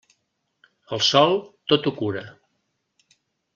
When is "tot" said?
1.73-1.91